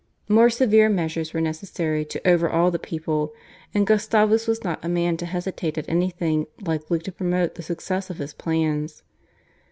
[0.27, 3.33] More severe measures were necessary to overawe the people,
[3.71, 8.09] and Gustavus was not a man to hesitate at anything likely to promote the success
[8.09, 9.03] of his plans.